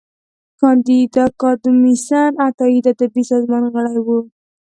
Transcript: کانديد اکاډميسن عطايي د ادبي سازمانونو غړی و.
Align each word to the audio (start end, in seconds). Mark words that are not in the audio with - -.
کانديد 0.59 1.11
اکاډميسن 1.25 2.31
عطايي 2.47 2.79
د 2.83 2.87
ادبي 2.93 3.23
سازمانونو 3.31 3.71
غړی 3.75 3.97
و. 4.05 4.07